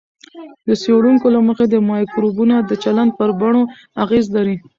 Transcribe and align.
د 0.67 0.69
څېړونکو 0.81 1.27
له 1.35 1.39
مخې، 1.47 1.65
مایکروبونه 1.91 2.55
د 2.61 2.71
چلند 2.83 3.11
پر 3.19 3.29
بڼو 3.39 3.61
اغېز 4.03 4.25
لري. 4.35 4.55